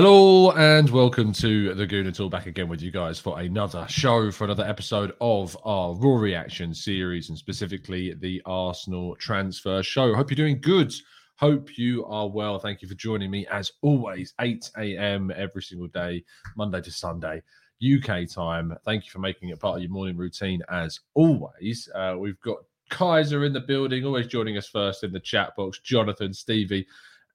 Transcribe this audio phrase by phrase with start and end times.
[0.00, 4.30] Hello and welcome to the Gooner Talk back again with you guys for another show,
[4.30, 10.14] for another episode of our Raw Reaction series and specifically the Arsenal transfer show.
[10.14, 10.94] Hope you're doing good.
[11.34, 12.60] Hope you are well.
[12.60, 15.32] Thank you for joining me as always, 8 a.m.
[15.34, 16.22] every single day,
[16.56, 17.42] Monday to Sunday.
[17.82, 18.76] UK time.
[18.84, 21.88] Thank you for making it part of your morning routine as always.
[21.92, 25.80] Uh, we've got Kaiser in the building, always joining us first in the chat box.
[25.80, 26.86] Jonathan, Stevie,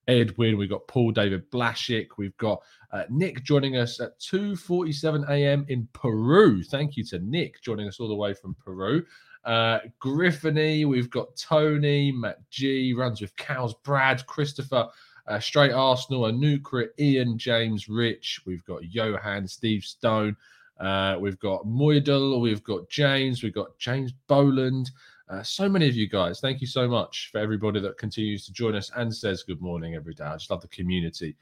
[0.08, 0.58] Edwin.
[0.58, 2.08] We've got Paul David Blashik.
[2.18, 5.66] We've got uh, Nick joining us at 2.47 a.m.
[5.70, 6.64] in Peru.
[6.64, 9.06] Thank you to Nick joining us all the way from Peru.
[9.46, 14.88] Uh, we've got Tony, Matt G, runs with Cows, Brad, Christopher,
[15.28, 18.42] uh, Straight Arsenal, Anukra, Ian, James, Rich.
[18.46, 20.38] We've got Johan, Steve Stone.
[20.80, 24.92] Uh, we've got Moydel, we've got James, we've got James Boland.
[25.30, 28.54] Uh, so many of you guys, thank you so much for everybody that continues to
[28.54, 30.26] join us and says good morning every day.
[30.26, 31.36] I just love the community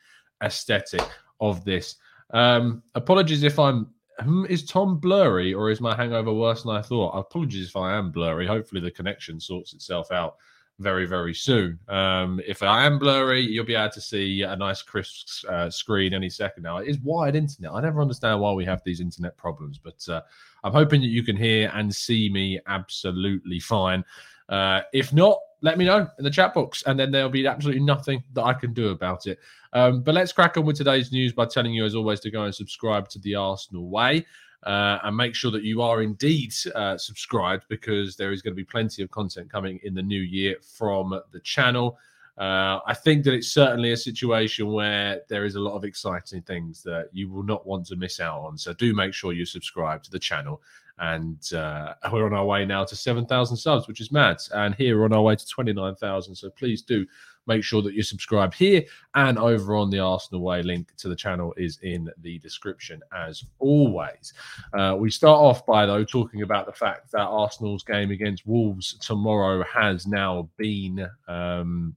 [0.43, 1.01] aesthetic
[1.39, 1.95] of this.
[2.31, 3.87] Um, apologies if I'm.
[4.19, 7.17] hmm, Is Tom blurry or is my hangover worse than I thought?
[7.17, 8.45] Apologies if I am blurry.
[8.47, 10.35] Hopefully, the connection sorts itself out
[10.81, 11.79] very, very soon.
[11.87, 16.13] Um, if I am blurry, you'll be able to see a nice crisp uh, screen
[16.13, 16.77] any second now.
[16.77, 17.71] It is wired internet.
[17.71, 20.21] I never understand why we have these internet problems, but uh,
[20.63, 24.03] I'm hoping that you can hear and see me absolutely fine.
[24.49, 27.83] Uh, if not, let me know in the chat box, and then there'll be absolutely
[27.83, 29.39] nothing that I can do about it.
[29.73, 32.43] Um, but let's crack on with today's news by telling you, as always, to go
[32.43, 34.25] and subscribe to the Arsenal Way.
[34.63, 38.55] Uh, and make sure that you are indeed uh, subscribed because there is going to
[38.55, 41.97] be plenty of content coming in the new year from the channel.
[42.37, 46.41] Uh, I think that it's certainly a situation where there is a lot of exciting
[46.43, 48.57] things that you will not want to miss out on.
[48.57, 50.61] So do make sure you subscribe to the channel.
[50.99, 54.37] And uh, we're on our way now to 7,000 subs, which is mad.
[54.53, 56.35] And here we're on our way to 29,000.
[56.35, 57.05] So please do
[57.51, 58.83] make sure that you subscribe here
[59.15, 60.61] and over on the Arsenal Way.
[60.61, 64.33] Link to the channel is in the description as always.
[64.73, 68.97] Uh, we start off by, though, talking about the fact that Arsenal's game against Wolves
[68.99, 71.07] tomorrow has now been.
[71.27, 71.95] Um,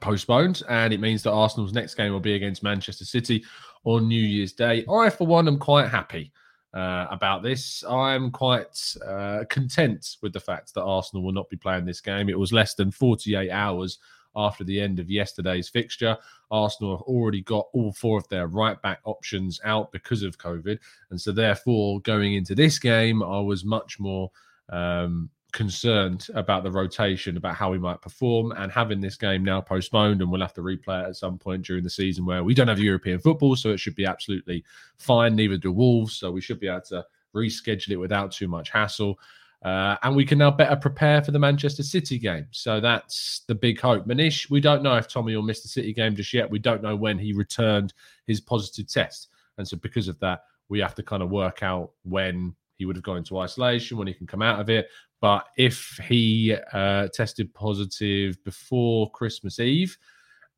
[0.00, 3.44] postponed, and it means that Arsenal's next game will be against Manchester City
[3.82, 4.84] on New Year's Day.
[4.88, 6.32] I, for one, am quite happy
[6.74, 7.84] uh, about this.
[7.88, 12.28] I'm quite uh, content with the fact that Arsenal will not be playing this game.
[12.28, 13.98] It was less than 48 hours
[14.36, 16.16] after the end of yesterday's fixture.
[16.50, 20.78] Arsenal have already got all four of their right back options out because of COVID.
[21.10, 24.30] And so, therefore, going into this game, I was much more.
[24.68, 29.60] Um, concerned about the rotation, about how we might perform, and having this game now
[29.60, 32.54] postponed, and we'll have to replay it at some point during the season where we
[32.54, 34.64] don't have European football, so it should be absolutely
[34.96, 35.36] fine.
[35.36, 37.04] Neither do Wolves, so we should be able to
[37.34, 39.18] reschedule it without too much hassle.
[39.64, 42.46] Uh, and we can now better prepare for the Manchester City game.
[42.50, 44.06] So that's the big hope.
[44.06, 46.50] Manish, we don't know if Tommy will miss the City game just yet.
[46.50, 47.94] We don't know when he returned
[48.26, 49.28] his positive test.
[49.58, 52.96] And so, because of that, we have to kind of work out when he would
[52.96, 54.88] have gone into isolation, when he can come out of it.
[55.20, 59.96] But if he uh, tested positive before Christmas Eve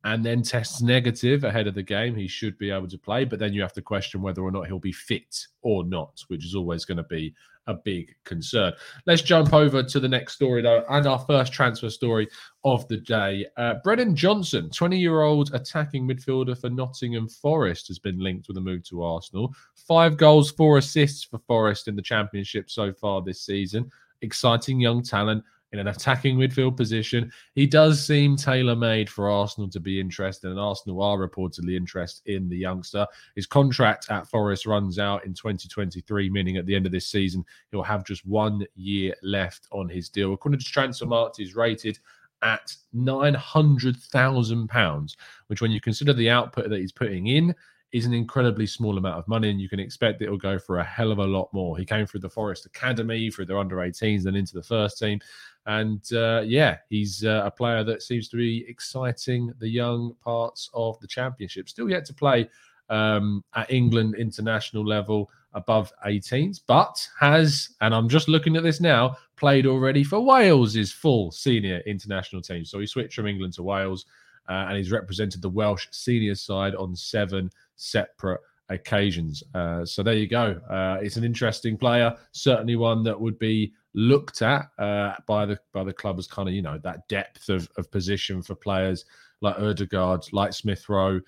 [0.03, 3.25] and then tests negative ahead of the game, he should be able to play.
[3.25, 6.43] But then you have to question whether or not he'll be fit or not, which
[6.43, 7.35] is always going to be
[7.67, 8.73] a big concern.
[9.05, 12.27] Let's jump over to the next story, though, and our first transfer story
[12.63, 13.45] of the day.
[13.57, 18.57] Uh, Brennan Johnson, 20 year old attacking midfielder for Nottingham Forest, has been linked with
[18.57, 19.53] a move to Arsenal.
[19.75, 23.91] Five goals, four assists for Forest in the Championship so far this season.
[24.21, 25.43] Exciting young talent
[25.75, 27.29] in an attacking midfield position.
[27.53, 32.33] He does seem tailor made for Arsenal to be interested, and Arsenal are reportedly interested
[32.33, 33.05] in the youngster.
[33.35, 37.43] His contract at Forest runs out in 2023, meaning at the end of this season,
[37.71, 40.33] he'll have just one year left on his deal.
[40.33, 41.99] According to Transfermarkt, he's rated
[42.41, 45.15] at £900,000,
[45.47, 47.53] which, when you consider the output that he's putting in,
[47.95, 50.79] is an incredibly small amount of money, and you can expect it will go for
[50.79, 51.77] a hell of a lot more.
[51.77, 55.21] He came through the Forest Academy, through their under 18s, then into the first team.
[55.65, 60.69] And uh, yeah, he's uh, a player that seems to be exciting the young parts
[60.73, 61.69] of the championship.
[61.69, 62.49] Still yet to play
[62.89, 68.81] um, at England international level above 18s, but has, and I'm just looking at this
[68.81, 72.65] now, played already for Wales' full senior international team.
[72.65, 74.05] So he switched from England to Wales
[74.47, 79.43] uh, and he's represented the Welsh senior side on seven separate occasions.
[79.53, 80.59] Uh, so there you go.
[80.69, 85.57] Uh, it's an interesting player, certainly one that would be looked at uh, by the
[85.71, 89.05] by the club as kind of you know that depth of, of position for players
[89.41, 91.21] like Odegaard, like Smith Rowe.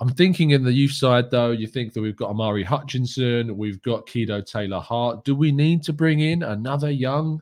[0.00, 3.80] I'm thinking in the youth side though, you think that we've got Omari Hutchinson, we've
[3.82, 5.24] got Kido Taylor Hart.
[5.24, 7.40] Do we need to bring in another young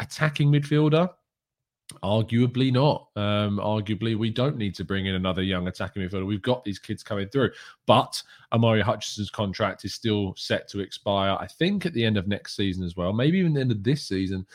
[0.00, 1.08] attacking midfielder?
[2.02, 3.08] Arguably not.
[3.16, 6.26] Um, arguably, we don't need to bring in another young attacking midfielder.
[6.26, 7.50] We've got these kids coming through.
[7.86, 8.22] But
[8.52, 12.56] Omari Hutchinson's contract is still set to expire, I think, at the end of next
[12.56, 14.46] season as well, maybe even the end of this season.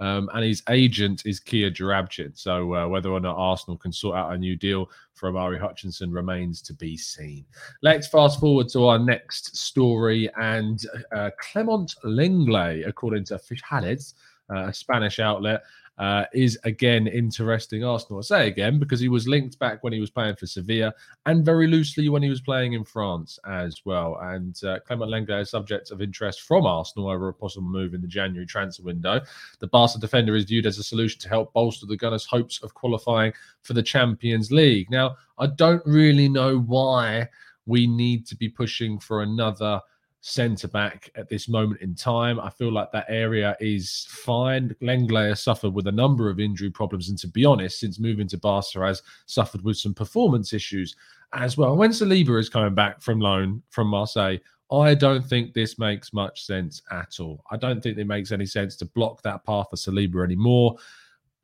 [0.00, 2.36] Um, and his agent is Kia Joorabchian.
[2.36, 6.10] So uh, whether or not Arsenal can sort out a new deal for Omari Hutchinson
[6.10, 7.44] remains to be seen.
[7.80, 10.28] Let's fast forward to our next story.
[10.36, 14.14] And uh, Clement Lenglet, according to Fichajes,
[14.50, 15.62] uh, a Spanish outlet,
[15.98, 18.18] uh, is again interesting Arsenal.
[18.18, 20.92] I say again because he was linked back when he was playing for Sevilla
[21.26, 24.18] and very loosely when he was playing in France as well.
[24.20, 28.00] And uh, Clement Lenglet is subject of interest from Arsenal over a possible move in
[28.00, 29.20] the January transfer window.
[29.60, 32.74] The Barca defender is viewed as a solution to help bolster the Gunners' hopes of
[32.74, 33.32] qualifying
[33.62, 34.90] for the Champions League.
[34.90, 37.28] Now, I don't really know why
[37.66, 39.80] we need to be pushing for another
[40.26, 42.40] centre back at this moment in time.
[42.40, 44.74] I feel like that area is fine.
[44.80, 48.38] Lenglet suffered with a number of injury problems, and to be honest, since moving to
[48.38, 50.96] Barca, has suffered with some performance issues
[51.34, 51.76] as well.
[51.76, 54.38] When Saliba is coming back from loan from Marseille,
[54.72, 57.44] I don't think this makes much sense at all.
[57.50, 60.76] I don't think it makes any sense to block that path for Saliba anymore.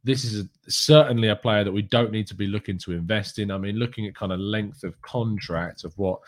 [0.04, 3.38] This is a, certainly a player that we don't need to be looking to invest
[3.38, 3.50] in.
[3.50, 6.20] I mean, looking at kind of length of contract of what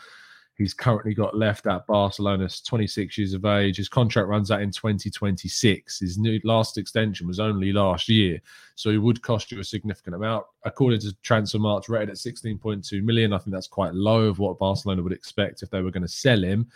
[0.63, 3.75] He's currently got left at Barcelona, 26 years of age.
[3.75, 5.99] His contract runs out in 2026.
[5.99, 8.39] His new last extension was only last year,
[8.75, 10.45] so he would cost you a significant amount.
[10.63, 13.33] According to Transfermarkt, rated at 16.2 million.
[13.33, 16.07] I think that's quite low of what Barcelona would expect if they were going to
[16.07, 16.69] sell him.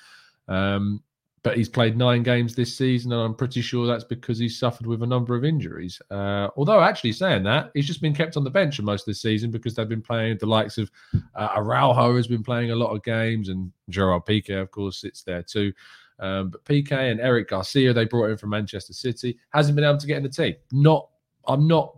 [0.49, 1.01] Um,
[1.43, 4.87] but he's played nine games this season, and I'm pretty sure that's because he's suffered
[4.87, 6.01] with a number of injuries.
[6.09, 9.05] Uh, although, actually, saying that, he's just been kept on the bench for most of
[9.07, 10.91] the season because they've been playing the likes of
[11.35, 15.23] uh, Araujo has been playing a lot of games, and Gerard Piqué, of course, sits
[15.23, 15.71] there too.
[16.19, 19.99] Um, but Piqué and Eric Garcia, they brought in from Manchester City, hasn't been able
[19.99, 20.55] to get in the team.
[20.71, 21.07] Not,
[21.47, 21.97] I'm not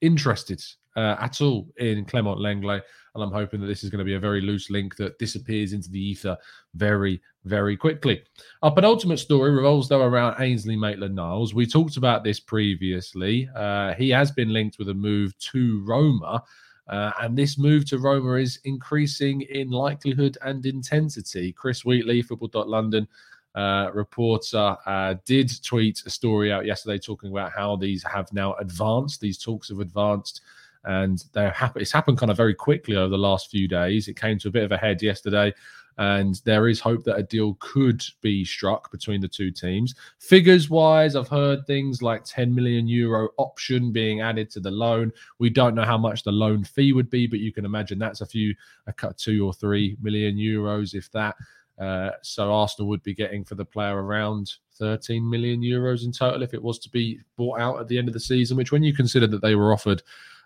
[0.00, 0.62] interested
[0.96, 2.82] uh, at all in Clement Lenglet.
[3.14, 5.72] And I'm hoping that this is going to be a very loose link that disappears
[5.72, 6.36] into the ether
[6.74, 8.22] very, very quickly.
[8.62, 11.54] Our penultimate story revolves, though, around Ainsley Maitland Niles.
[11.54, 13.48] We talked about this previously.
[13.54, 16.42] Uh, he has been linked with a move to Roma.
[16.88, 21.52] Uh, and this move to Roma is increasing in likelihood and intensity.
[21.52, 23.08] Chris Wheatley, football.london,
[23.56, 28.54] uh, reporter, uh, did tweet a story out yesterday talking about how these have now
[28.54, 30.42] advanced, these talks have advanced
[30.84, 31.80] and they're happy.
[31.80, 34.08] It's happened kind of very quickly over the last few days.
[34.08, 35.52] It came to a bit of a head yesterday,
[35.98, 39.94] and there is hope that a deal could be struck between the two teams.
[40.18, 45.12] Figures wise, I've heard things like 10 million euro option being added to the loan.
[45.38, 48.20] We don't know how much the loan fee would be, but you can imagine that's
[48.20, 48.54] a few,
[48.86, 51.36] a cut two or three million euros, if that.
[51.78, 56.42] Uh, so Arsenal would be getting for the player around 13 million euros in total
[56.42, 58.56] if it was to be bought out at the end of the season.
[58.56, 60.02] Which, when you consider that they were offered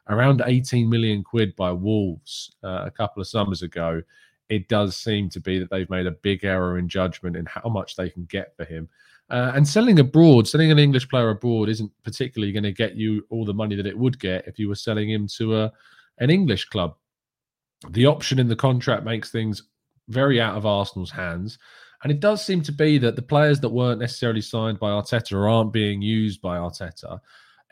[0.09, 4.03] around 18 million quid by Wolves uh, a couple of summers ago,
[4.49, 7.69] it does seem to be that they've made a big error in judgment in how
[7.69, 8.89] much they can get for him.
[9.31, 13.25] Uh, and selling abroad, selling an English player abroad isn't particularly going to get you
[13.31, 15.73] all the money that it would get if you were selling him to a
[16.19, 16.97] an English club.
[17.91, 19.63] The option in the contract makes things
[20.11, 21.59] very out of Arsenal's hands.
[22.03, 25.51] And it does seem to be that the players that weren't necessarily signed by Arteta
[25.51, 27.21] aren't being used by Arteta,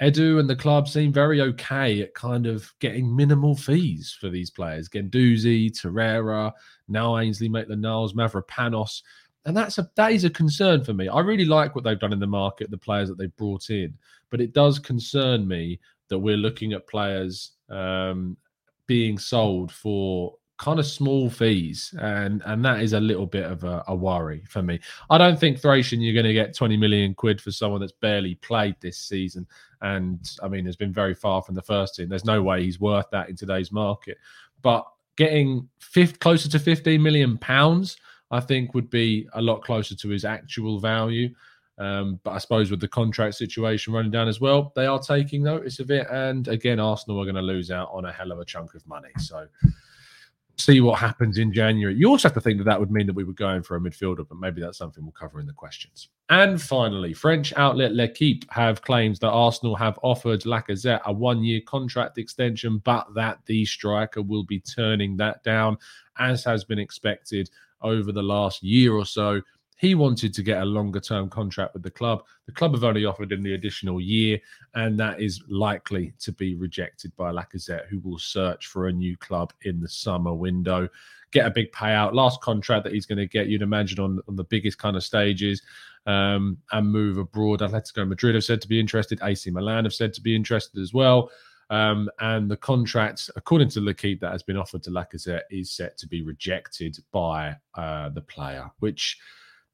[0.00, 4.50] Edu and the club seem very okay at kind of getting minimal fees for these
[4.50, 4.88] players.
[4.88, 6.52] Guendouzi, Torreira,
[6.86, 9.02] now Ainsley Maitland-Niles, Mavropanos.
[9.44, 11.08] And that's a that is a concern for me.
[11.08, 13.94] I really like what they've done in the market, the players that they've brought in,
[14.30, 18.36] but it does concern me that we're looking at players um,
[18.86, 23.64] being sold for kind of small fees, and and that is a little bit of
[23.64, 24.78] a, a worry for me.
[25.08, 28.34] I don't think Thracian you're going to get 20 million quid for someone that's barely
[28.36, 29.46] played this season,
[29.82, 32.08] and I mean has been very far from the first team.
[32.08, 34.18] There's no way he's worth that in today's market.
[34.60, 34.84] But
[35.16, 37.96] getting fifth closer to 15 million pounds,
[38.30, 41.30] I think would be a lot closer to his actual value.
[41.78, 45.44] Um, but I suppose with the contract situation running down as well, they are taking
[45.44, 46.08] notice of it.
[46.10, 48.84] And again, Arsenal are going to lose out on a hell of a chunk of
[48.86, 49.10] money.
[49.18, 49.46] So
[50.58, 51.94] see what happens in January.
[51.94, 53.80] You also have to think that that would mean that we were going for a
[53.80, 56.08] midfielder, but maybe that's something we'll cover in the questions.
[56.30, 61.60] And finally, French outlet L'Equipe have claims that Arsenal have offered Lacazette a one year
[61.64, 65.78] contract extension, but that the striker will be turning that down,
[66.18, 67.48] as has been expected
[67.80, 69.40] over the last year or so.
[69.78, 72.24] He wanted to get a longer term contract with the club.
[72.46, 74.40] The club have only offered him the additional year,
[74.74, 79.16] and that is likely to be rejected by Lacazette, who will search for a new
[79.16, 80.88] club in the summer window.
[81.30, 82.12] Get a big payout.
[82.12, 85.04] Last contract that he's going to get, you'd imagine, on, on the biggest kind of
[85.04, 85.62] stages
[86.06, 87.60] um, and move abroad.
[87.60, 89.20] Atletico Madrid have said to be interested.
[89.22, 91.30] AC Milan have said to be interested as well.
[91.70, 95.98] Um, and the contract, according to L'Equipe, that has been offered to Lacazette is set
[95.98, 99.18] to be rejected by uh, the player, which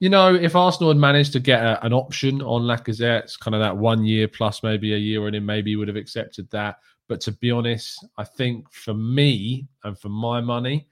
[0.00, 3.60] you know, if Arsenal had managed to get a, an option on Lacazette, kind of
[3.60, 6.76] that one year plus maybe a year, and then maybe he would have accepted that.
[7.08, 10.88] But to be honest, I think for me and for my money,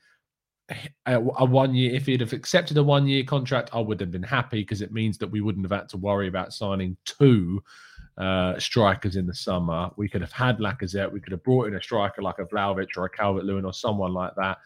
[1.07, 4.11] a, a one year, if he'd have accepted a one year contract, I would have
[4.11, 7.63] been happy because it means that we wouldn't have had to worry about signing two
[8.19, 9.91] uh, strikers in the summer.
[9.97, 12.97] We could have had Lacazette, we could have brought in a striker like a Vlahovic
[12.97, 14.59] or a Calvert Lewin or someone like that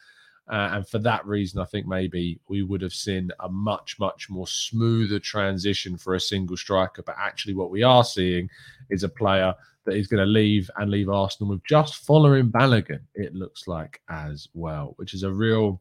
[0.49, 4.31] uh, and for that reason, I think maybe we would have seen a much, much
[4.31, 7.03] more smoother transition for a single striker.
[7.03, 8.49] But actually, what we are seeing
[8.89, 13.01] is a player that is going to leave and leave Arsenal with just following Balogun,
[13.15, 15.81] it looks like, as well, which is a real.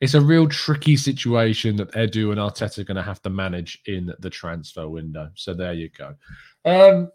[0.00, 3.80] It's a real tricky situation that Edu and Arteta are going to have to manage
[3.86, 5.28] in the transfer window.
[5.34, 6.14] So there you go.
[6.64, 7.10] Um,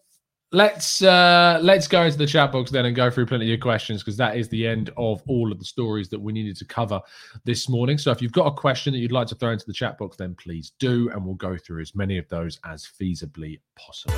[0.53, 4.01] let's uh let's go into the chat box then and go through plenty of questions
[4.01, 7.01] because that is the end of all of the stories that we needed to cover
[7.43, 9.73] this morning so if you've got a question that you'd like to throw into the
[9.73, 13.59] chat box then please do and we'll go through as many of those as feasibly
[13.75, 14.13] possible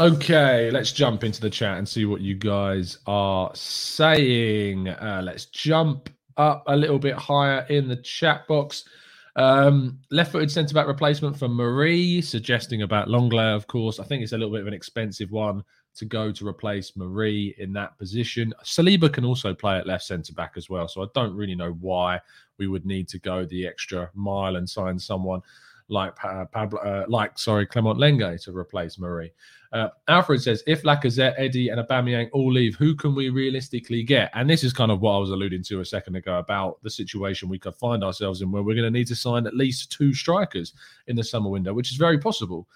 [0.00, 4.88] Okay, let's jump into the chat and see what you guys are saying.
[4.88, 8.84] Uh, let's jump up a little bit higher in the chat box.
[9.38, 14.00] Um, left footed centre back replacement for Mari, suggesting about Lenglet, of course.
[14.00, 15.62] I think it's a little bit of an expensive one
[15.94, 18.52] to go to replace Mari in that position.
[18.64, 20.88] Saliba can also play at left centre back as well.
[20.88, 22.20] So I don't really know why
[22.58, 25.40] we would need to go the extra mile and sign someone
[25.88, 29.32] like Pablo, uh, like sorry, Clement Lenglet to replace Mari.
[29.72, 34.30] Uh, Alfred says, if Lacazette, Eddie, and Aubameyang all leave, who can we realistically get?
[34.34, 36.90] And this is kind of what I was alluding to a second ago about the
[36.90, 39.92] situation we could find ourselves in, where we're going to need to sign at least
[39.92, 40.72] two strikers
[41.06, 42.66] in the summer window, which is very possible.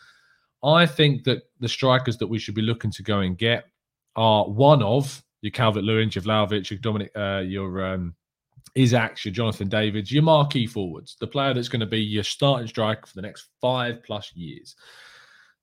[0.62, 3.64] I think that the strikers that we should be looking to go and get
[4.14, 8.14] are one of your Calvert Lewin, your Vlahovic, your Dominic, uh, your um,
[8.74, 12.68] Isak, your Jonathan Davids, your marquee forwards, the player that's going to be your starting
[12.68, 14.76] striker for the next five plus years.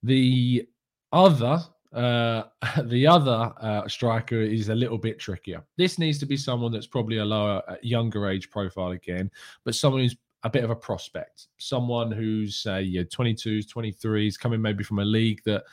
[0.04, 0.68] The
[1.12, 1.60] other
[1.94, 2.44] uh,
[2.84, 5.64] the other uh, striker is a little bit trickier.
[5.78, 9.32] This needs to be someone that's probably a lower, younger age profile again,
[9.64, 14.62] but someone who's a bit of a prospect, someone who's uh, yeah, 22s, 23s, coming
[14.62, 15.64] maybe from a league that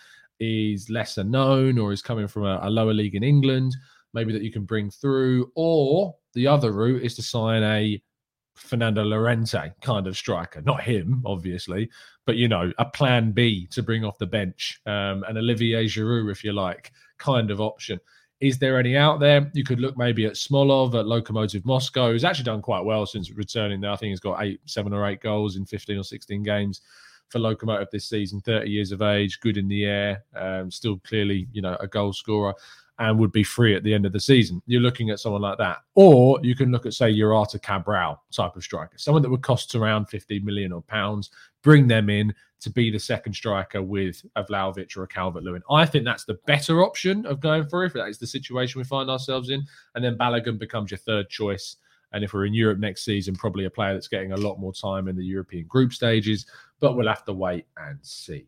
[0.40, 3.76] is lesser known or is coming from a, a lower league in England,
[4.12, 5.50] maybe that you can bring through.
[5.54, 8.00] Or the other route is to sign a
[8.55, 10.61] Fernando Llorente kind of striker.
[10.61, 11.88] Not him, obviously,
[12.26, 16.31] but you know, a plan B to bring off the bench, um, an Olivier Giroud,
[16.31, 17.99] if you like, kind of option.
[18.40, 19.50] Is there any out there?
[19.55, 23.31] You could look maybe at Smolov at Lokomotiv Moscow, who's actually done quite well since
[23.31, 23.93] returning there.
[23.93, 26.83] I think he's got eight, seven or eight goals in 15 or 16 games
[27.31, 31.49] for Lokomotiv this season, 30 years of age, good in the air, um, still clearly,
[31.52, 32.55] you know, a goal scorer.
[32.99, 34.62] And would be free at the end of the season.
[34.67, 35.79] You're looking at someone like that.
[35.95, 39.75] Or you can look at, say, Jurata Cabral type of striker, someone that would cost
[39.75, 41.31] around 50 million or pounds,
[41.62, 45.62] bring them in to be the second striker with a Vlahovic or a Calvert Lewin.
[45.71, 48.85] I think that's the better option of going for if that is the situation we
[48.85, 49.62] find ourselves in.
[49.95, 51.76] And then Balogun becomes your third choice.
[52.12, 54.73] And if we're in Europe next season, probably a player that's getting a lot more
[54.73, 56.47] time in the European group stages,
[56.81, 58.47] but we'll have to wait and see.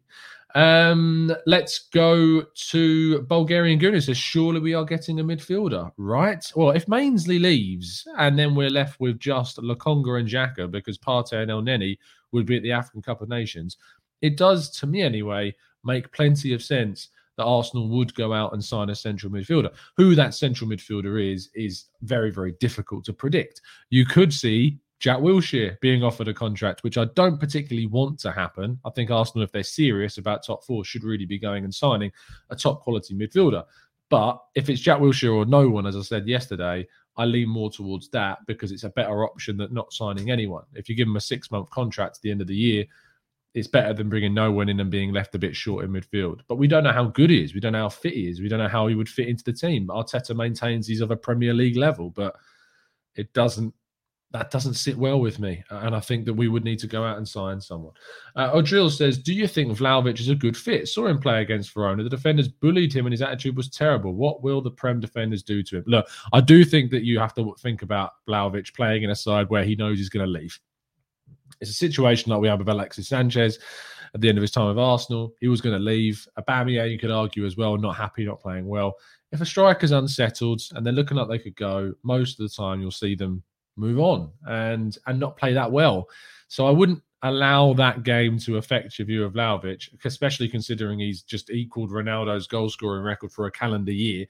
[0.54, 6.44] Um, let's go to Bulgarian Gooner says, surely we are getting a midfielder, right?
[6.56, 11.42] Well, if Mainsley leaves and then we're left with just Lokonga and Xhaka because Partey
[11.42, 11.98] and Elneny
[12.32, 13.76] would be at the African Cup of Nations,
[14.22, 18.64] it does, to me anyway, make plenty of sense that Arsenal would go out and
[18.64, 19.72] sign a central midfielder.
[19.96, 23.60] Who that central midfielder is, is very, very difficult to predict.
[23.90, 28.32] You could see Jack Wilshere being offered a contract, which I don't particularly want to
[28.32, 28.80] happen.
[28.84, 32.10] I think Arsenal, if they're serious about top four, should really be going and signing
[32.50, 33.64] a top quality midfielder.
[34.10, 36.86] But if it's Jack Wilshere or no one, as I said yesterday,
[37.16, 40.64] I lean more towards that because it's a better option than not signing anyone.
[40.74, 42.84] If you give him a six month contract at the end of the year,
[43.54, 46.40] it's better than bringing no one in and being left a bit short in midfield.
[46.48, 47.54] But we don't know how good he is.
[47.54, 48.40] We don't know how fit he is.
[48.40, 49.88] We don't know how he would fit into the team.
[49.88, 52.36] Arteta maintains he's of a Premier League level, but
[53.16, 53.74] it doesn't
[54.30, 55.64] that doesn't sit well with me.
[55.70, 57.94] And I think that we would need to go out and sign someone.
[58.36, 60.86] Uh, Odril says, Do you think Vlahovic is a good fit?
[60.86, 62.02] Saw him play against Verona.
[62.02, 64.14] The defenders bullied him and his attitude was terrible.
[64.14, 65.84] What will the Prem defenders do to him?
[65.86, 69.48] Look, I do think that you have to think about Vlahovic playing in a side
[69.48, 70.58] where he knows he's going to leave.
[71.60, 73.58] It's a situation like we have with Alexis Sanchez
[74.14, 75.32] at the end of his time with Arsenal.
[75.40, 76.26] He was going to leave.
[76.38, 78.94] Aubameyang, you could argue as well, not happy, not playing well.
[79.32, 82.80] If a striker's unsettled and they're looking like they could go, most of the time
[82.80, 83.42] you'll see them
[83.78, 86.08] move on and and not play that well.
[86.48, 91.22] So I wouldn't allow that game to affect your view of Vlahovic, especially considering he's
[91.22, 94.26] just equaled Ronaldo's goal scoring record for a calendar year.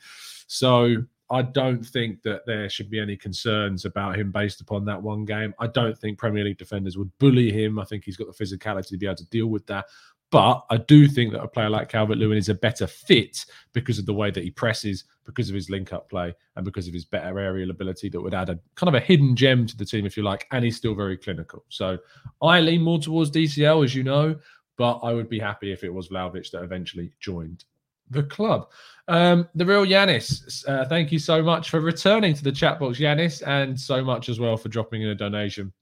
[0.46, 0.96] So
[1.30, 5.26] I don't think that there should be any concerns about him based upon that one
[5.26, 5.54] game.
[5.58, 7.78] I don't think Premier League defenders would bully him.
[7.78, 9.84] I think he's got the physicality to be able to deal with that.
[10.30, 13.98] But I do think that a player like Calvert Lewin is a better fit because
[13.98, 16.92] of the way that he presses, because of his link up play, and because of
[16.92, 19.86] his better aerial ability that would add a kind of a hidden gem to the
[19.86, 20.46] team, if you like.
[20.52, 21.64] And he's still very clinical.
[21.70, 21.98] So
[22.42, 24.36] I lean more towards DCL, as you know,
[24.76, 27.64] but I would be happy if it was Vlahovic that eventually joined
[28.10, 28.70] the club.
[29.08, 32.98] Um, the real Yanis, uh, thank you so much for returning to the chat box,
[32.98, 35.72] Yanis, and so much as well for dropping in a donation.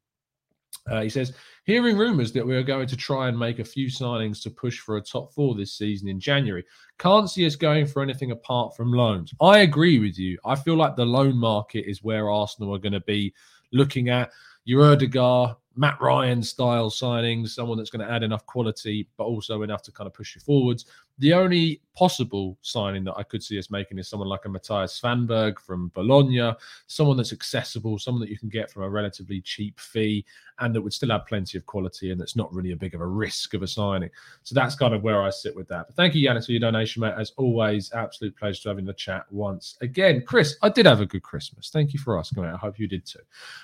[0.89, 1.33] Uh, he says,
[1.65, 4.79] hearing rumours that we are going to try and make a few signings to push
[4.79, 6.65] for a top four this season in January.
[6.99, 9.35] Can't see us going for anything apart from loans.
[9.41, 10.39] I agree with you.
[10.45, 13.35] I feel like the loan market is where Arsenal are going to be
[13.73, 14.31] looking at.
[14.65, 19.63] Your Ødegaard, Matt Ryan style signings, someone that's going to add enough quality, but also
[19.63, 20.87] enough to kind of push you forwards.
[21.19, 25.01] The only possible signing that I could see us making is someone like a Mattias
[25.01, 26.53] Svanberg from Bologna,
[26.87, 30.25] someone that's accessible, someone that you can get from a relatively cheap fee
[30.59, 33.01] and that would still have plenty of quality and that's not really a big of
[33.01, 34.11] a risk of a signing.
[34.43, 35.87] So that's kind of where I sit with that.
[35.87, 37.15] But thank you, Yanis, for your donation, mate.
[37.17, 40.23] As always, absolute pleasure to have in the chat once again.
[40.27, 41.71] Chris, I did have a good Christmas.
[41.71, 42.53] Thank you for asking, mate.
[42.53, 43.21] I hope you did too.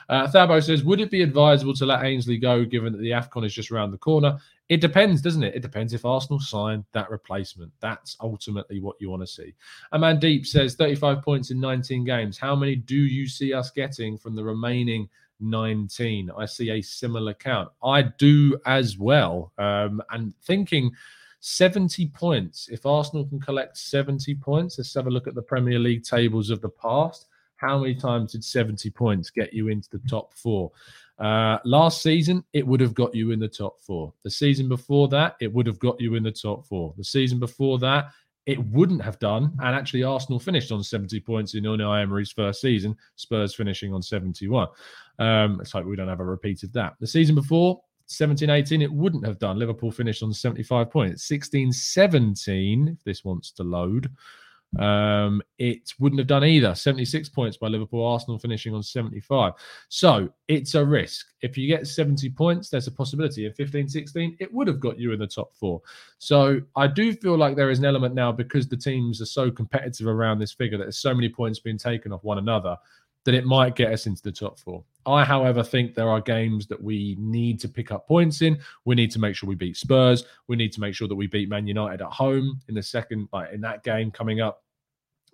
[0.08, 3.44] Uh, Thabo says, would it be advisable to let Ainsley go given that the AFCON
[3.44, 4.38] is just around the corner?
[4.72, 5.54] It depends, doesn't it?
[5.54, 7.70] It depends if Arsenal sign that replacement.
[7.80, 9.52] That's ultimately what you want to see.
[9.92, 12.38] Amandeep says 35 points in 19 games.
[12.38, 16.30] How many do you see us getting from the remaining 19?
[16.34, 17.68] I see a similar count.
[17.84, 19.52] I do as well.
[19.58, 20.90] Um, and thinking
[21.40, 25.78] 70 points, if Arsenal can collect 70 points, let's have a look at the Premier
[25.78, 27.26] League tables of the past.
[27.56, 30.72] How many times did 70 points get you into the top four?
[31.22, 34.12] Uh, last season, it would have got you in the top four.
[34.24, 36.94] The season before that, it would have got you in the top four.
[36.96, 38.06] The season before that,
[38.46, 39.56] it wouldn't have done.
[39.60, 44.02] And actually, Arsenal finished on 70 points in Unai Emery's first season, Spurs finishing on
[44.02, 44.66] 71.
[45.20, 46.94] Um, let's hope we don't have a repeat of that.
[46.98, 49.60] The season before, 17 18, it wouldn't have done.
[49.60, 51.28] Liverpool finished on 75 points.
[51.28, 54.10] 16 17, if this wants to load,
[54.78, 56.74] um, it wouldn't have done either.
[56.74, 59.52] 76 points by Liverpool, Arsenal finishing on 75.
[59.88, 61.26] So it's a risk.
[61.42, 63.44] If you get 70 points, there's a possibility.
[63.44, 65.82] In 15 16, it would have got you in the top four.
[66.18, 69.50] So I do feel like there is an element now because the teams are so
[69.50, 72.76] competitive around this figure that there's so many points being taken off one another
[73.24, 74.82] that it might get us into the top four.
[75.06, 78.58] I, however, think there are games that we need to pick up points in.
[78.84, 80.24] We need to make sure we beat Spurs.
[80.46, 83.28] We need to make sure that we beat Man United at home in the second,
[83.32, 84.62] like in that game coming up.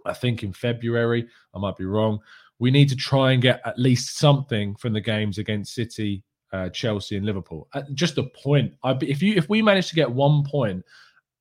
[0.07, 1.29] I think in February.
[1.55, 2.21] I might be wrong.
[2.59, 6.71] We need to try and get at least something from the games against City, uh,
[6.71, 7.69] Chelsea, and Liverpool.
[7.73, 8.73] Uh, just a point.
[8.83, 10.85] I, if you if we manage to get one point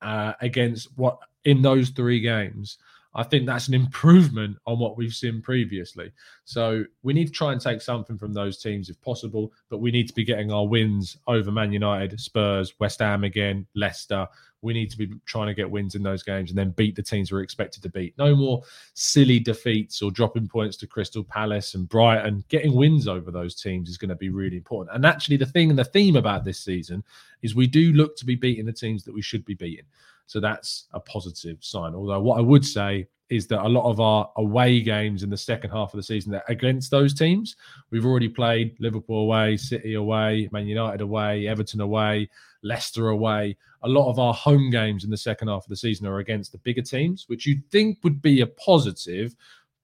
[0.02, 2.78] uh, against what in those three games,
[3.18, 6.12] I think that's an improvement on what we've seen previously.
[6.44, 9.90] So we need to try and take something from those teams if possible, but we
[9.90, 14.28] need to be getting our wins over Man United, Spurs, West Ham again, Leicester.
[14.62, 17.02] We need to be trying to get wins in those games and then beat the
[17.02, 18.16] teams we're expected to beat.
[18.18, 18.62] No more
[18.94, 22.44] silly defeats or dropping points to Crystal Palace and Brighton.
[22.48, 24.94] Getting wins over those teams is going to be really important.
[24.94, 27.02] And actually, the thing and the theme about this season
[27.42, 29.86] is we do look to be beating the teams that we should be beating.
[30.28, 31.94] So that's a positive sign.
[31.94, 35.36] Although, what I would say is that a lot of our away games in the
[35.36, 37.56] second half of the season that against those teams,
[37.90, 42.28] we've already played Liverpool away, City away, Man United away, Everton away,
[42.62, 43.56] Leicester away.
[43.82, 46.52] A lot of our home games in the second half of the season are against
[46.52, 49.34] the bigger teams, which you'd think would be a positive,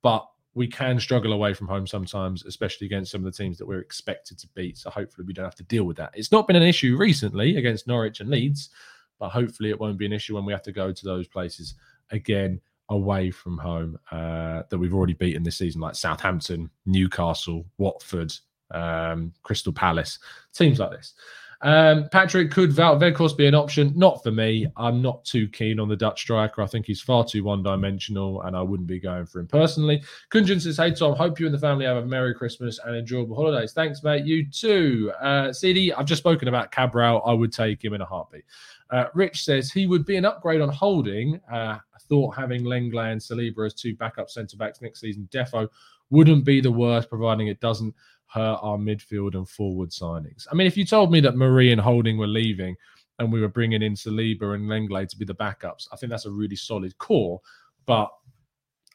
[0.03, 3.67] but we can struggle away from home sometimes, especially against some of the teams that
[3.67, 4.77] we're expected to beat.
[4.77, 6.13] So hopefully we don't have to deal with that.
[6.15, 8.71] It's not been an issue recently against Norwich and Leeds,
[9.19, 11.75] but hopefully it won't be an issue when we have to go to those places
[12.11, 18.33] again away from home uh, that we've already beaten this season, like Southampton, Newcastle, Watford,
[18.73, 20.19] um, Crystal Palace,
[20.53, 21.15] teams like this.
[21.65, 23.95] Um, Patrick, could Val Weghorst be an option?
[23.97, 24.67] Not for me.
[24.77, 26.61] I'm not too keen on the Dutch striker.
[26.61, 30.03] I think he's far too one dimensional and I wouldn't be going for him personally.
[30.31, 33.35] Kunjan says, Hey, Tom, hope you and the family have a Merry Christmas and enjoyable
[33.35, 33.73] holidays.
[33.73, 34.27] Thanks, mate.
[34.27, 35.11] You too.
[35.19, 37.23] Uh, CD, I've just spoken about Cabral.
[37.25, 38.45] I would take him in a heartbeat.
[38.95, 41.41] Uh, Rich says he would be an upgrade on holding.
[41.53, 45.69] Uh, I thought having Lenglet and Saliba as two backup centre backs next season, defo
[46.11, 47.93] wouldn't be the worst, providing it doesn't
[48.27, 50.47] hurt our midfield and forward signings.
[50.51, 52.77] I mean, if you told me that Mari and Holding were leaving
[53.19, 56.27] and we were bringing in Saliba and Lenglet to be the backups, I think that's
[56.27, 57.41] a really solid core.
[57.87, 58.13] But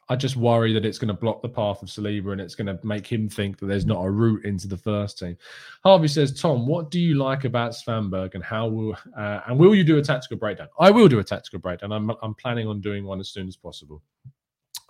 [0.09, 2.65] I just worry that it's going to block the path of Saliba and it's going
[2.65, 5.37] to make him think that there's not a route into the first team.
[5.83, 9.75] Harvey says, Tom, what do you like about Svanberg and how will uh, and will
[9.75, 10.67] you do a tactical breakdown?
[10.79, 11.91] I will do a tactical breakdown.
[11.91, 14.01] I'm I'm planning on doing one as soon as possible.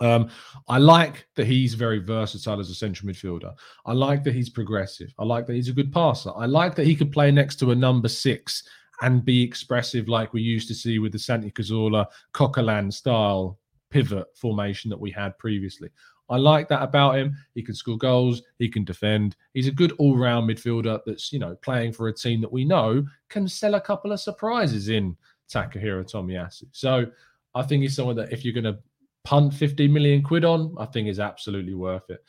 [0.00, 0.30] Um,
[0.66, 3.54] I like that he's very versatile as a central midfielder.
[3.84, 5.12] I like that he's progressive.
[5.18, 6.32] I like that he's a good passer.
[6.34, 8.66] I like that he could play next to a number six
[9.02, 13.58] and be expressive like we used to see with the Santi Cazorla Coquelin style
[13.90, 15.90] pivot formation that we had previously.
[16.28, 17.36] I like that about him.
[17.54, 19.36] He can score goals, he can defend.
[19.52, 23.04] He's a good all-round midfielder that's, you know, playing for a team that we know
[23.28, 25.16] can sell a couple of surprises in
[25.52, 26.64] Takahiro Tomiyasu.
[26.70, 27.06] So
[27.54, 28.78] I think he's someone that if you're going to
[29.24, 32.24] punt 50 million quid on, I think is absolutely worth it.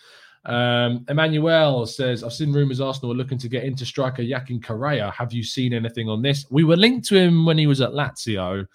[0.45, 5.11] Um, Emmanuel says, I've seen rumours Arsenal are looking to get into striker Joaquín Correa.
[5.11, 6.47] Have you seen anything on this?
[6.49, 8.65] We were linked to him when he was at Lazio,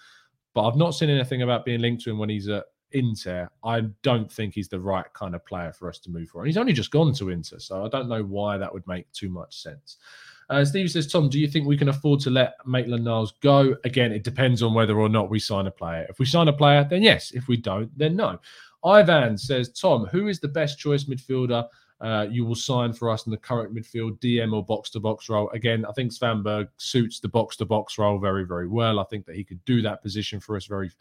[0.53, 3.81] but I've not seen anything about being linked to him when he's at Inter, I
[4.01, 6.41] don't think he's the right kind of player for us to move for.
[6.41, 9.11] And he's only just gone to Inter, so I don't know why that would make
[9.11, 9.97] too much sense.
[10.49, 13.75] Uh, Steve says, Tom, do you think we can afford to let Maitland Niles go?
[13.83, 16.05] Again, it depends on whether or not we sign a player.
[16.09, 17.31] If we sign a player, then yes.
[17.31, 18.39] If we don't, then no.
[18.83, 21.67] Ivan says, Tom, who is the best choice midfielder
[21.99, 25.29] uh, you will sign for us in the current midfield, DM or box to box
[25.29, 25.49] role?
[25.49, 28.99] Again, I think Svanberg suits the box to box role very, very well.
[28.99, 30.91] I think that he could do that position for us very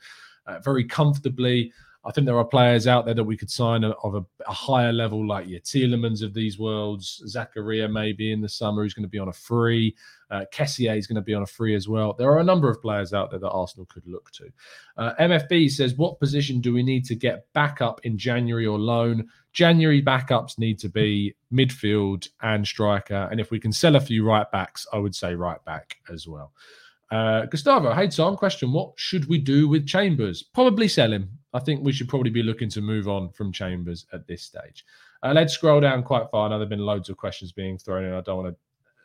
[0.46, 1.72] uh, very comfortably.
[2.06, 4.92] I think there are players out there that we could sign of a, a, higher
[4.92, 7.20] level, like your Tielemans of these worlds.
[7.26, 9.96] Zakaria maybe in the summer who's going to be on a free.
[10.30, 12.12] Uh, Kessié is going to be on a free as well.
[12.12, 14.48] There are a number of players out there that Arsenal could look to.
[14.96, 18.78] Uh, MFB says, what position do we need to get back up in January or
[18.78, 19.26] loan?
[19.52, 23.28] January backups need to be midfield and striker.
[23.32, 26.28] And if we can sell a few right backs, I would say right back as
[26.28, 26.52] well.
[27.10, 30.42] Uh, Gustavo, hey Tom, question: What should we do with Chambers?
[30.42, 31.30] Probably sell him.
[31.52, 34.84] I think we should probably be looking to move on from Chambers at this stage.
[35.22, 36.48] Uh, let's scroll down quite far.
[36.48, 38.12] Now there've been loads of questions being thrown in.
[38.12, 38.56] I don't want to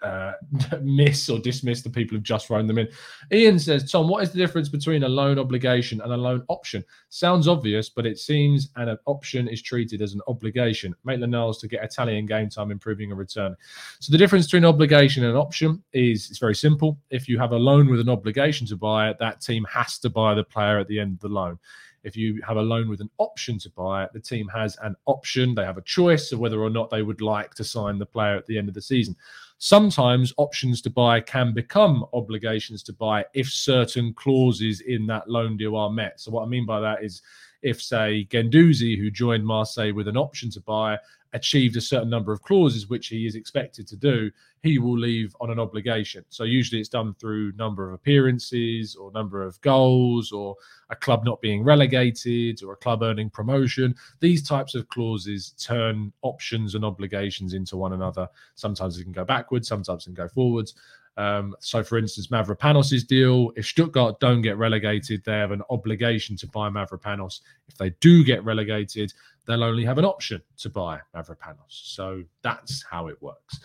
[0.01, 0.33] uh,
[0.81, 2.87] miss or dismiss the people who've just thrown them in.
[3.31, 6.83] Ian says, Tom, what is the difference between a loan obligation and a loan option?
[7.09, 10.95] Sounds obvious, but it seems an option is treated as an obligation.
[11.03, 13.55] Maitland Niles to get Italian game time, improving a return.
[13.99, 16.97] So the difference between obligation and option is it's very simple.
[17.09, 20.09] If you have a loan with an obligation to buy it, that team has to
[20.09, 21.59] buy the player at the end of the loan.
[22.03, 24.95] If you have a loan with an option to buy it, the team has an
[25.05, 25.53] option.
[25.53, 28.35] They have a choice of whether or not they would like to sign the player
[28.35, 29.15] at the end of the season.
[29.63, 35.56] Sometimes options to buy can become obligations to buy if certain clauses in that loan
[35.56, 36.19] deal are met.
[36.19, 37.21] So, what I mean by that is
[37.62, 40.97] if, say, Guendouzi, who joined Marseille with an option to buy,
[41.34, 44.30] achieved a certain number of clauses, which he is expected to do,
[44.63, 46.26] he will leave on an obligation.
[46.30, 50.56] So usually it's done through number of appearances or number of goals or
[50.89, 53.95] a club not being relegated or a club earning promotion.
[54.19, 58.28] These types of clauses turn options and obligations into one another.
[58.56, 60.76] Sometimes it can go backwards, sometimes it can go forwards.
[61.17, 66.38] Um, so, for instance, Mavropanos' deal, if Stuttgart don't get relegated, they have an obligation
[66.38, 67.41] to buy Mavropanos.
[67.67, 69.13] If they do get relegated,
[69.45, 71.67] they'll only have an option to buy Mavropanos.
[71.67, 73.60] So that's how it works.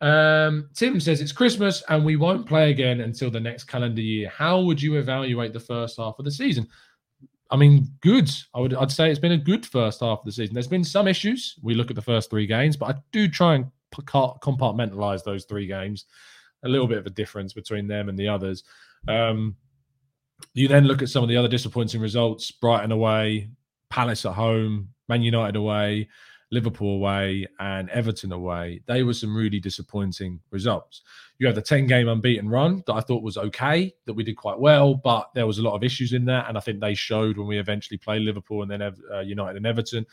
[0.00, 4.28] Um, Tim says it's Christmas and we won't play again until the next calendar year.
[4.28, 6.68] How would you evaluate the first half of the season?
[7.50, 8.30] I mean, good.
[8.54, 8.72] I would.
[8.72, 10.54] I'd say it's been a good first half of the season.
[10.54, 11.56] There's been some issues.
[11.62, 15.66] We look at the first three games, but I do try and compartmentalize those three
[15.66, 16.06] games
[16.64, 18.64] a little bit of a difference between them and the others.
[19.08, 19.56] Um,
[20.54, 23.48] you then look at some of the other disappointing results: Brighton away,
[23.90, 26.08] Palace at home, Man United away,
[26.52, 28.82] Liverpool away, and Everton away.
[28.86, 31.02] They were some really disappointing results.
[31.38, 34.36] You have the 10 game unbeaten run that I thought was okay, that we did
[34.36, 36.48] quite well, but there was a lot of issues in that.
[36.48, 39.66] And I think they showed when we eventually played Liverpool and then uh, United and
[39.66, 40.06] Everton.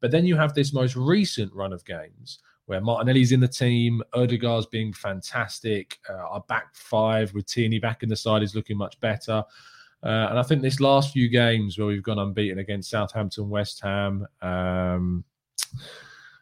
[0.00, 4.02] But then you have this most recent run of games where Martinelli's in the team,
[4.12, 5.98] Odegaard's being fantastic.
[6.10, 9.44] Uh, our back five with Tierney back in the side is looking much better.
[10.02, 13.80] Uh, and I think this last few games where we've gone unbeaten against Southampton, West
[13.82, 15.24] Ham, um,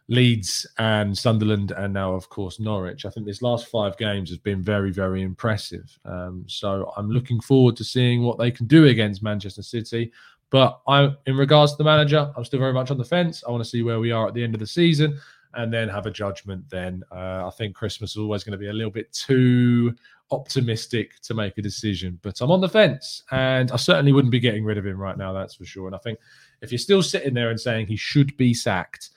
[0.08, 4.38] Leeds, and Sunderland, and now, of course, Norwich, I think this last five games has
[4.38, 5.98] been very, very impressive.
[6.04, 10.12] Um, so I'm looking forward to seeing what they can do against Manchester City.
[10.50, 13.42] But I, in regards to the manager, I'm still very much on the fence.
[13.46, 15.18] I want to see where we are at the end of the season
[15.54, 17.02] and then have a judgment then.
[17.10, 19.94] Uh, I think Christmas is always going to be a little bit too
[20.30, 24.40] optimistic to make a decision, but I'm on the fence and I certainly wouldn't be
[24.40, 25.86] getting rid of him right now, that's for sure.
[25.86, 26.18] And I think
[26.60, 29.10] if you're still sitting there and saying he should be sacked,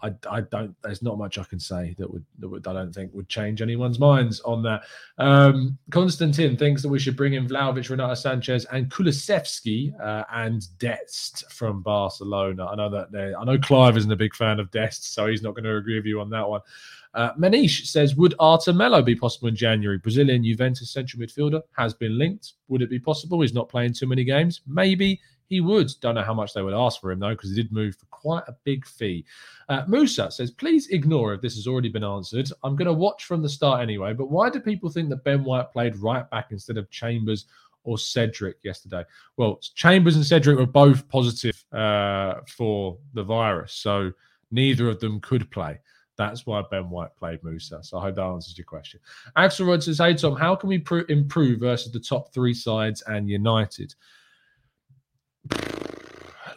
[0.00, 0.74] I, I don't.
[0.82, 3.62] There's not much I can say that would, that would I don't think would change
[3.62, 4.82] anyone's minds on that.
[5.18, 10.66] Um, Konstantin thinks that we should bring in Vlahovic, Renato Sanches, and Kulusevski uh, and
[10.78, 12.66] Dest from Barcelona.
[12.66, 15.54] I know that I know Clive isn't a big fan of Dest, so he's not
[15.54, 16.60] going to agree with you on that one.
[17.14, 19.98] Uh, Manish says, would Arthur Melo be possible in January?
[19.98, 22.52] Brazilian Juventus central midfielder has been linked.
[22.68, 23.40] Would it be possible?
[23.40, 24.60] He's not playing too many games.
[24.66, 25.90] Maybe he would.
[26.00, 28.06] Don't know how much they would ask for him though, because he did move for
[28.06, 29.24] quite a big fee.
[29.68, 32.50] Uh, Musa says, please ignore if this has already been answered.
[32.62, 34.12] I'm going to watch from the start anyway.
[34.12, 37.46] But why do people think that Ben White played right back instead of Chambers
[37.84, 39.04] or Cedric yesterday?
[39.36, 44.12] Well, Chambers and Cedric were both positive uh, for the virus, so
[44.50, 45.78] neither of them could play.
[46.18, 47.82] That's why Ben White played Musa.
[47.82, 48.98] So I hope that answers your question.
[49.36, 53.02] Axel Rod says, Hey, Tom, how can we pr- improve versus the top three sides
[53.06, 53.94] and United?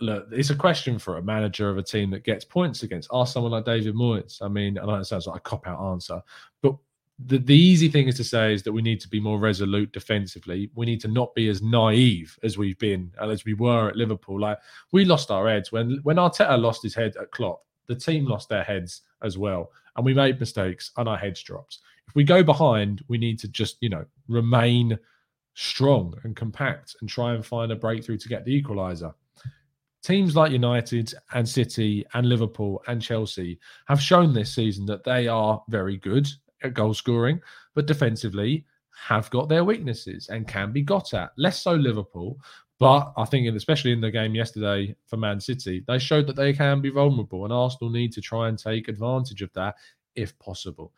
[0.01, 3.09] Look, it's a question for a manager of a team that gets points against.
[3.13, 4.41] Ask someone like David Moyes.
[4.41, 6.21] I mean, I know it sounds like a cop out answer,
[6.63, 6.75] but
[7.27, 9.91] the, the easy thing is to say is that we need to be more resolute
[9.91, 10.69] defensively.
[10.75, 13.95] We need to not be as naive as we've been uh, as we were at
[13.95, 14.39] Liverpool.
[14.39, 14.57] Like
[14.91, 17.63] we lost our heads when when Arteta lost his head at Klopp.
[17.87, 21.79] The team lost their heads as well, and we made mistakes and our heads dropped.
[22.07, 24.97] If we go behind, we need to just you know remain
[25.53, 29.13] strong and compact and try and find a breakthrough to get the equaliser.
[30.03, 35.27] Teams like United and City and Liverpool and Chelsea have shown this season that they
[35.27, 36.27] are very good
[36.63, 37.39] at goal scoring,
[37.75, 38.65] but defensively
[39.07, 41.31] have got their weaknesses and can be got at.
[41.37, 42.39] Less so Liverpool,
[42.79, 46.51] but I think, especially in the game yesterday for Man City, they showed that they
[46.51, 49.75] can be vulnerable, and Arsenal need to try and take advantage of that
[50.15, 50.93] if possible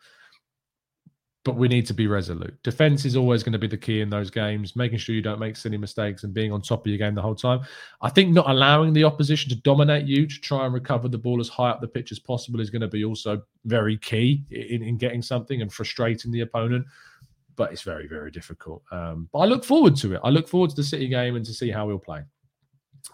[1.44, 2.60] but we need to be resolute.
[2.62, 5.38] Defense is always going to be the key in those games, making sure you don't
[5.38, 7.60] make silly mistakes and being on top of your game the whole time.
[8.00, 11.40] I think not allowing the opposition to dominate you, to try and recover the ball
[11.40, 14.82] as high up the pitch as possible, is going to be also very key in,
[14.82, 16.86] in getting something and frustrating the opponent.
[17.56, 18.82] But it's very, very difficult.
[18.90, 20.20] Um, but I look forward to it.
[20.24, 22.22] I look forward to the City game and to see how we'll play.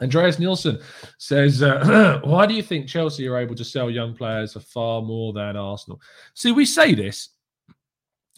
[0.00, 0.78] Andreas Nielsen
[1.18, 5.02] says, uh, Why do you think Chelsea are able to sell young players for far
[5.02, 6.00] more than Arsenal?
[6.34, 7.30] See, we say this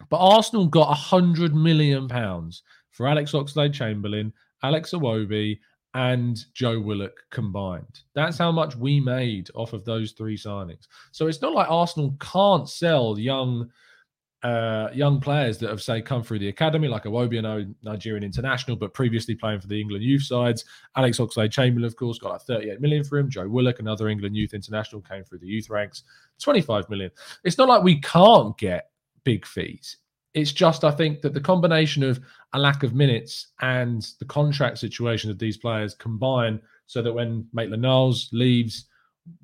[0.09, 5.59] but Arsenal got a hundred million pounds for Alex Oxlade Chamberlain, Alex Iwobi,
[5.95, 8.01] and Joe Willock combined.
[8.15, 10.87] That's how much we made off of those three signings.
[11.11, 13.71] So it's not like Arsenal can't sell young
[14.43, 18.77] uh, young players that have say come through the academy, like Iwobi, a Nigerian international,
[18.77, 20.65] but previously playing for the England youth sides.
[20.97, 23.31] Alex Oxlade Chamberlain, of course, got like 38 million for him.
[23.31, 26.03] Joe Willock, another England youth international, came through the youth ranks,
[26.41, 27.11] 25 million.
[27.45, 28.91] It's not like we can't get
[29.25, 29.97] big fees.
[30.35, 32.21] It's just, I think, that the combination of
[32.55, 37.47] a lack of minutes and the contract situation of these players combine so that when
[37.53, 38.87] Maitland Niles leaves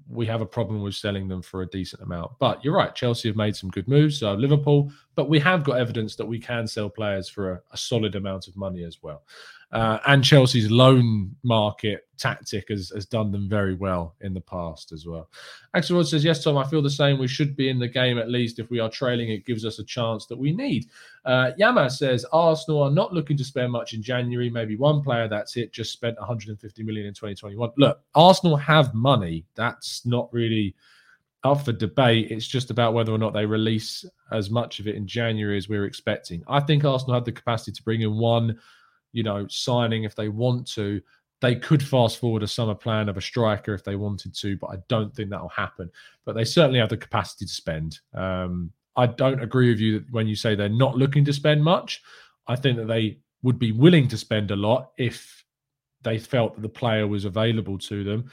[0.09, 2.33] we have a problem with selling them for a decent amount.
[2.39, 4.19] But you're right, Chelsea have made some good moves.
[4.19, 7.77] So Liverpool, but we have got evidence that we can sell players for a, a
[7.77, 9.23] solid amount of money as well.
[9.71, 14.93] Uh, and Chelsea's loan market tactic has, has done them very well in the past
[14.93, 15.29] as well.
[15.75, 17.19] Axel Rod says, Yes, Tom, I feel the same.
[17.19, 18.59] We should be in the game at least.
[18.59, 20.87] If we are trailing, it gives us a chance that we need.
[21.25, 24.49] Uh, Yama says, Arsenal are not looking to spend much in January.
[24.49, 25.73] Maybe one player, that's it.
[25.73, 27.71] Just spent 150 million in 2021.
[27.77, 29.45] Look, Arsenal have money.
[29.55, 30.75] That's not really
[31.45, 32.31] up for debate.
[32.31, 35.69] It's just about whether or not they release as much of it in January as
[35.69, 36.43] we're expecting.
[36.49, 38.59] I think Arsenal had the capacity to bring in one
[39.13, 41.01] you know, signing if they want to.
[41.41, 44.69] They could fast forward a summer plan of a striker if they wanted to, but
[44.69, 45.91] I don't think that will happen.
[46.25, 48.01] But they certainly have the capacity to spend.
[48.13, 51.63] Um, I don't agree with you that when you say they're not looking to spend
[51.63, 52.03] much.
[52.49, 55.45] I think that they would be willing to spend a lot if
[56.03, 58.31] they felt that the player was available to them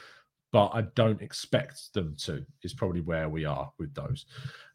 [0.56, 4.24] but I don't expect them to, is probably where we are with those.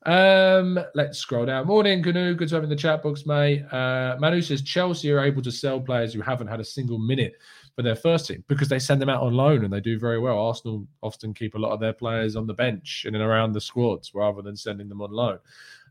[0.03, 1.67] Um, let's scroll down.
[1.67, 2.33] Morning, Canoe.
[2.33, 3.63] Good to have in the chat box, mate.
[3.71, 7.33] Uh, Manu says Chelsea are able to sell players who haven't had a single minute
[7.75, 10.19] for their first team because they send them out on loan and they do very
[10.19, 10.39] well.
[10.39, 14.11] Arsenal often keep a lot of their players on the bench and around the squads
[14.13, 15.37] rather than sending them on loan.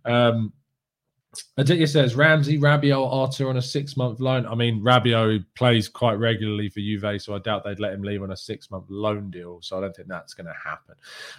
[0.04, 0.52] Um,
[1.56, 4.46] Aditya says Ramsey, Rabiot, Arthur on a six month loan.
[4.46, 8.22] I mean, Rabiot plays quite regularly for Juve, so I doubt they'd let him leave
[8.22, 9.60] on a six month loan deal.
[9.62, 10.96] So I don't think that's going to happen.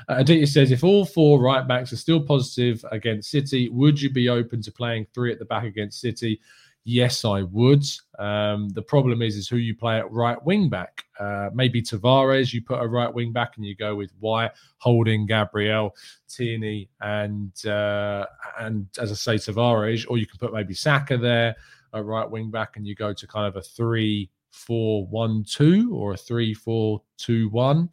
[0.07, 4.09] Uh, Aditya says if all four right backs are still positive against City, would you
[4.09, 6.39] be open to playing three at the back against City?
[6.83, 7.83] Yes, I would.
[8.17, 11.05] Um, the problem is, is who you play at right wing back.
[11.19, 15.27] Uh, maybe Tavares, you put a right wing back and you go with White, Holding,
[15.27, 15.95] Gabriel,
[16.27, 18.25] Tierney, and uh,
[18.59, 21.55] and as I say, Tavares, or you can put maybe Saka there
[21.93, 25.93] at right wing back and you go to kind of a three, four, one, two,
[25.93, 27.89] or a three, four, two, one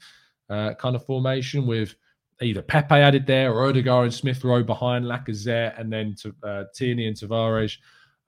[0.49, 1.95] uh, kind of formation with
[2.41, 6.65] either Pepe added there or Odegaard and Smith Rowe behind Lacazette, and then to, uh,
[6.75, 7.77] Tierney and Tavares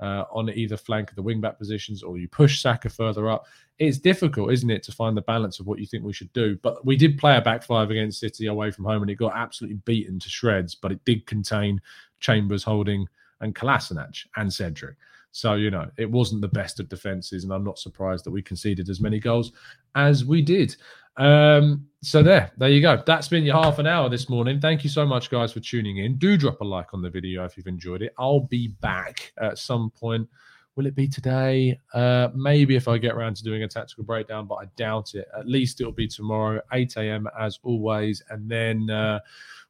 [0.01, 3.47] uh, on either flank of the wingback positions, or you push Saka further up.
[3.79, 6.59] It's difficult, isn't it, to find the balance of what you think we should do.
[6.63, 9.37] But we did play a back five against City away from home, and it got
[9.37, 10.75] absolutely beaten to shreds.
[10.75, 11.81] But it did contain
[12.19, 13.07] Chambers, Holding,
[13.41, 14.97] and Kolasinac and Cedric.
[15.33, 18.43] So, you know, it wasn't the best of defenses, and I'm not surprised that we
[18.43, 19.53] conceded as many goals
[19.95, 20.77] as we did.
[21.17, 23.03] Um, so there, there you go.
[23.05, 24.61] That's been your half an hour this morning.
[24.61, 26.17] Thank you so much, guys, for tuning in.
[26.17, 28.15] Do drop a like on the video if you've enjoyed it.
[28.19, 30.29] I'll be back at some point.
[30.77, 31.79] Will it be today?
[31.93, 35.29] Uh, maybe if I get around to doing a tactical breakdown, but I doubt it.
[35.37, 37.29] At least it'll be tomorrow, 8 a.m.
[37.39, 38.89] as always, and then.
[38.89, 39.21] Uh,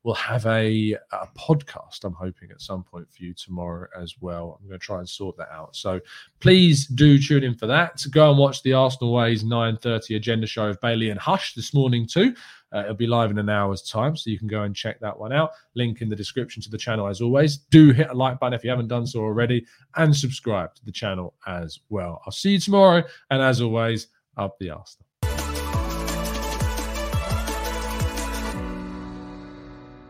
[0.03, 4.59] we'll have a, a podcast, I'm hoping, at some point for you tomorrow as well.
[4.59, 5.77] I'm going to try and sort that out.
[5.77, 6.01] So
[6.41, 8.03] please do tune in for that.
[8.11, 12.07] Go and watch the Arsenal Ways 9.30 agenda show of Bailey and Hush this morning
[12.07, 12.35] too.
[12.73, 15.19] Uh, it'll be live in an hour's time, so you can go and check that
[15.19, 15.51] one out.
[15.75, 17.57] Link in the description to the channel as always.
[17.57, 20.93] Do hit a like button if you haven't done so already, and subscribe to the
[20.93, 22.23] channel as well.
[22.25, 25.10] I'll see you tomorrow, and as always, up the Arsenal.